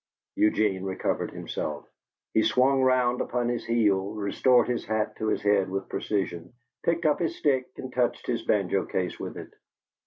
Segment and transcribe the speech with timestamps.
[0.35, 1.87] Eugene recovered himself.
[2.33, 7.05] He swung round upon his heel, restored his hat to his head with precision, picked
[7.05, 9.53] up his stick and touched his banjo case with it.